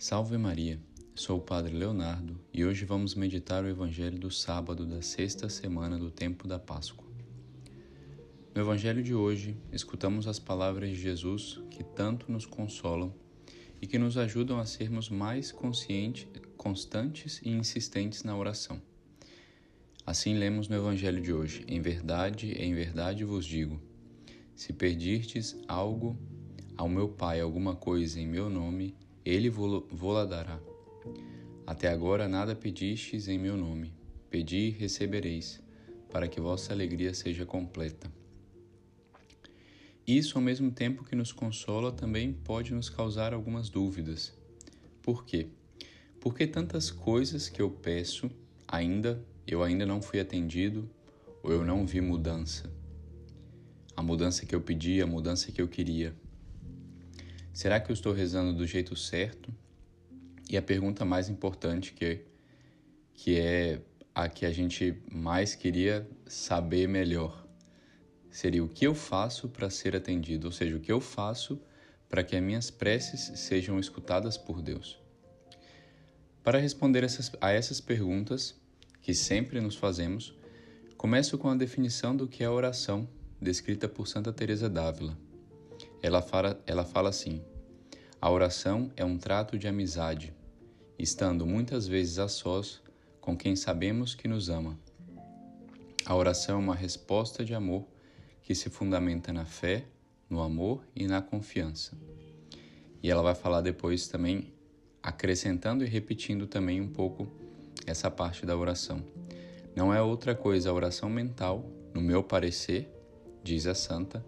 [0.00, 0.80] Salve Maria,
[1.12, 5.98] sou o Padre Leonardo e hoje vamos meditar o Evangelho do sábado da sexta semana
[5.98, 7.04] do tempo da Páscoa.
[8.54, 13.12] No Evangelho de hoje, escutamos as palavras de Jesus que tanto nos consolam
[13.82, 18.80] e que nos ajudam a sermos mais conscientes, constantes e insistentes na oração.
[20.06, 23.82] Assim lemos no Evangelho de hoje: Em verdade, em verdade vos digo:
[24.54, 26.16] se perdirtes algo
[26.76, 28.94] ao meu Pai, alguma coisa em meu nome,
[29.28, 30.58] ele vô-la dará.
[31.66, 33.92] Até agora nada pedistes em meu nome.
[34.30, 35.60] Pedi e recebereis,
[36.10, 38.10] para que vossa alegria seja completa.
[40.06, 44.32] Isso, ao mesmo tempo que nos consola, também pode nos causar algumas dúvidas.
[45.02, 45.48] Por quê?
[46.20, 48.30] Porque tantas coisas que eu peço,
[48.66, 50.88] ainda eu ainda não fui atendido
[51.42, 52.70] ou eu não vi mudança.
[53.96, 56.14] A mudança que eu pedi, a mudança que eu queria.
[57.52, 59.52] Será que eu estou rezando do jeito certo?
[60.48, 62.24] E a pergunta mais importante que,
[63.12, 63.80] que é
[64.14, 67.46] a que a gente mais queria saber melhor
[68.30, 71.60] seria o que eu faço para ser atendido, ou seja, o que eu faço
[72.08, 74.98] para que as minhas preces sejam escutadas por Deus.
[76.42, 78.54] Para responder essas, a essas perguntas,
[79.02, 80.34] que sempre nos fazemos,
[80.96, 83.08] começo com a definição do que é oração,
[83.40, 85.16] descrita por Santa Teresa d'Ávila.
[86.02, 87.42] Ela fala, ela fala assim:
[88.20, 90.34] A oração é um trato de amizade,
[90.98, 92.80] estando muitas vezes a sós
[93.20, 94.78] com quem sabemos que nos ama.
[96.06, 97.84] A oração é uma resposta de amor
[98.42, 99.84] que se fundamenta na fé,
[100.30, 101.96] no amor e na confiança.
[103.02, 104.52] E ela vai falar depois também,
[105.02, 107.28] acrescentando e repetindo também um pouco
[107.86, 109.02] essa parte da oração.
[109.76, 112.88] Não é outra coisa a oração mental, no meu parecer,
[113.42, 114.24] diz a santa,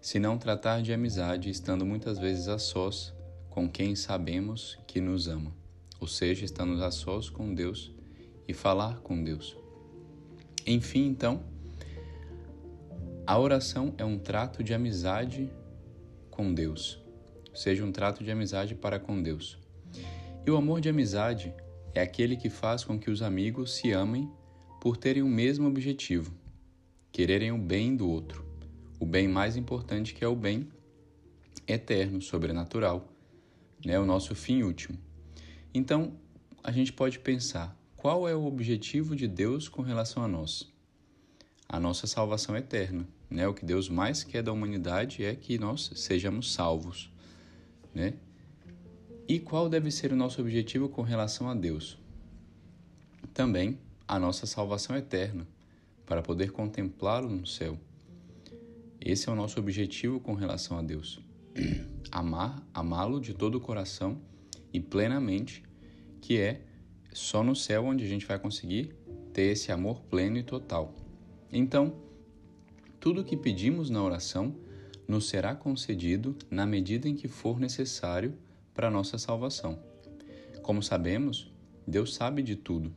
[0.00, 3.12] se não tratar de amizade, estando muitas vezes a sós
[3.50, 5.54] com quem sabemos que nos ama,
[6.00, 7.92] ou seja, estando a sós com Deus
[8.48, 9.56] e falar com Deus.
[10.66, 11.42] Enfim, então,
[13.26, 15.50] a oração é um trato de amizade
[16.30, 16.98] com Deus,
[17.50, 19.58] ou seja, um trato de amizade para com Deus.
[20.46, 21.54] E o amor de amizade
[21.94, 24.30] é aquele que faz com que os amigos se amem
[24.80, 26.32] por terem o mesmo objetivo,
[27.12, 28.49] quererem o bem do outro
[29.00, 30.68] o bem mais importante que é o bem
[31.66, 33.10] eterno, sobrenatural,
[33.84, 34.98] né, o nosso fim último.
[35.72, 36.12] Então,
[36.62, 40.70] a gente pode pensar, qual é o objetivo de Deus com relação a nós?
[41.68, 43.46] A nossa salvação eterna, né?
[43.46, 47.10] O que Deus mais quer da humanidade é que nós sejamos salvos,
[47.94, 48.14] né?
[49.28, 51.96] E qual deve ser o nosso objetivo com relação a Deus?
[53.32, 53.78] Também
[54.08, 55.46] a nossa salvação eterna,
[56.04, 57.78] para poder contemplá-lo no céu.
[59.02, 61.20] Esse é o nosso objetivo com relação a Deus.
[62.12, 64.20] Amar, amá-lo de todo o coração
[64.74, 65.62] e plenamente,
[66.20, 66.60] que é
[67.10, 68.94] só no céu onde a gente vai conseguir
[69.32, 70.94] ter esse amor pleno e total.
[71.50, 71.94] Então,
[73.00, 74.54] tudo o que pedimos na oração
[75.08, 78.34] nos será concedido na medida em que for necessário
[78.74, 79.78] para nossa salvação.
[80.62, 81.50] Como sabemos,
[81.86, 82.94] Deus sabe de tudo,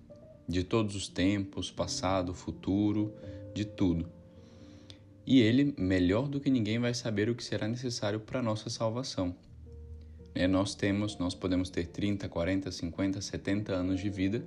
[0.47, 3.13] de todos os tempos, passado, futuro,
[3.55, 4.05] de tudo
[5.25, 8.69] e ele, melhor do que ninguém, vai saber o que será necessário para a nossa
[8.69, 9.35] salvação.
[10.35, 14.43] É, nós temos, nós podemos ter 30, 40, 50, 70 anos de vida,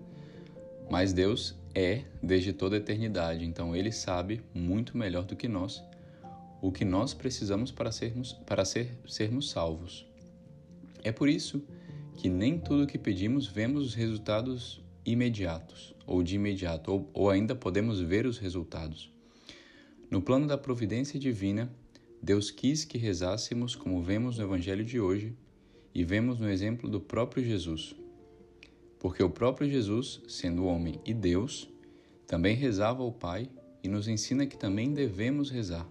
[0.91, 5.83] mas Deus é desde toda a eternidade, então ele sabe muito melhor do que nós
[6.61, 10.07] o que nós precisamos para sermos para ser, sermos salvos.
[11.05, 11.63] É por isso
[12.17, 17.55] que nem tudo que pedimos vemos os resultados imediatos, ou de imediato, ou, ou ainda
[17.55, 19.13] podemos ver os resultados.
[20.09, 21.69] No plano da providência divina,
[22.23, 25.37] Deus quis que rezássemos como vemos no Evangelho de hoje
[25.93, 27.97] e vemos no exemplo do próprio Jesus.
[29.01, 31.69] Porque o próprio Jesus, sendo homem e Deus,
[32.25, 33.51] também rezava ao Pai
[33.83, 35.89] e nos ensina que também devemos rezar.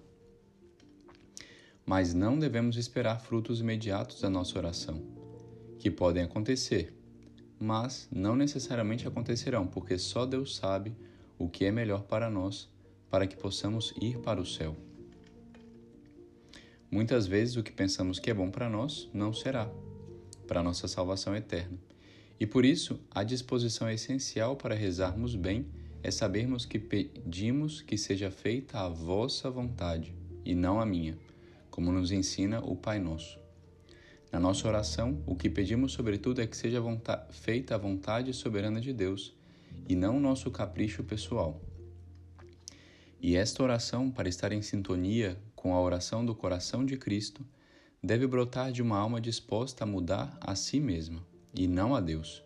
[1.86, 5.04] Mas não devemos esperar frutos imediatos da nossa oração,
[5.78, 6.94] que podem acontecer,
[7.60, 10.96] mas não necessariamente acontecerão, porque só Deus sabe
[11.38, 12.74] o que é melhor para nós
[13.16, 14.76] para que possamos ir para o céu.
[16.92, 19.72] Muitas vezes o que pensamos que é bom para nós não será,
[20.46, 21.78] para nossa salvação eterna.
[22.38, 25.66] E por isso, a disposição essencial para rezarmos bem
[26.04, 30.14] é sabermos que pedimos que seja feita a vossa vontade
[30.44, 31.18] e não a minha,
[31.72, 33.40] como nos ensina o Pai Nosso.
[34.30, 36.84] Na nossa oração, o que pedimos, sobretudo, é que seja
[37.30, 39.34] feita a vontade soberana de Deus
[39.88, 41.62] e não o nosso capricho pessoal.
[43.28, 47.44] E esta oração, para estar em sintonia com a oração do coração de Cristo,
[48.00, 52.44] deve brotar de uma alma disposta a mudar a si mesma, e não a Deus.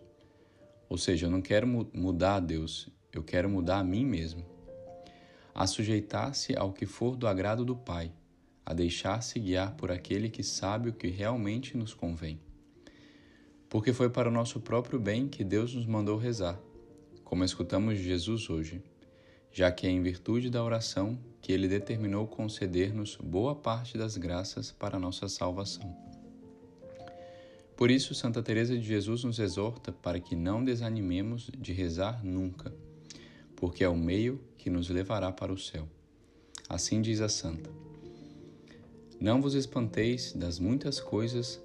[0.87, 4.45] Ou seja, eu não quero mudar a Deus, eu quero mudar a mim mesmo.
[5.53, 8.13] A sujeitar-se ao que for do agrado do Pai,
[8.65, 12.39] a deixar-se guiar por aquele que sabe o que realmente nos convém.
[13.67, 16.57] Porque foi para o nosso próprio bem que Deus nos mandou rezar,
[17.25, 18.81] como escutamos de Jesus hoje,
[19.51, 24.71] já que é em virtude da oração que ele determinou conceder-nos boa parte das graças
[24.71, 25.95] para nossa salvação.
[27.75, 32.73] Por isso, Santa Teresa de Jesus nos exorta para que não desanimemos de rezar nunca,
[33.55, 35.87] porque é o meio que nos levará para o céu.
[36.67, 37.69] Assim diz a santa:
[39.19, 41.59] Não vos espanteis das muitas coisas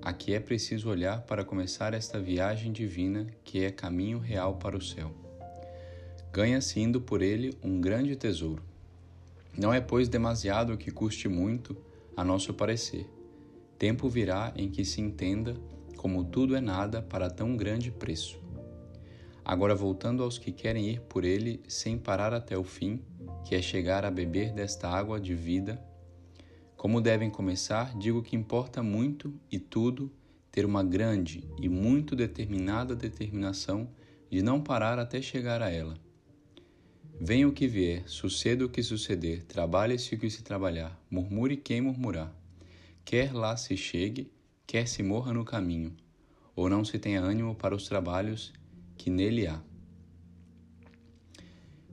[0.00, 4.76] a que é preciso olhar para começar esta viagem divina que é caminho real para
[4.76, 5.21] o céu.
[6.32, 8.62] Ganha-se indo por ele um grande tesouro.
[9.56, 11.76] Não é, pois, demasiado que custe muito,
[12.16, 13.06] a nosso parecer
[13.82, 15.56] Tempo virá em que se entenda
[15.96, 18.40] como tudo é nada para tão grande preço.
[19.44, 23.00] Agora, voltando aos que querem ir por ele sem parar até o fim,
[23.44, 25.84] que é chegar a beber desta água de vida,
[26.76, 30.12] como devem começar, digo que importa muito e tudo
[30.52, 33.88] ter uma grande e muito determinada determinação
[34.30, 35.98] de não parar até chegar a ela.
[37.24, 41.80] Venha o que vier, suceda o que suceder, trabalhe-se o que se trabalhar, murmure quem
[41.80, 42.34] murmurar
[43.04, 44.28] quer lá se chegue,
[44.66, 45.94] quer se morra no caminho,
[46.56, 48.52] ou não se tenha ânimo para os trabalhos
[48.96, 49.62] que nele há.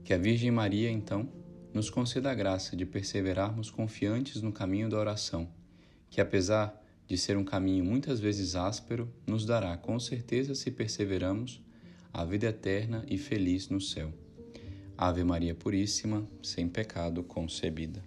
[0.04, 1.28] Que a Virgem Maria, então,
[1.72, 5.48] nos conceda a graça de perseverarmos confiantes no caminho da oração,
[6.08, 6.76] que apesar
[7.06, 11.62] de ser um caminho muitas vezes áspero, nos dará, com certeza, se perseveramos,
[12.12, 14.12] a vida eterna e feliz no céu.
[15.02, 18.04] Ave Maria Puríssima, sem pecado concebida.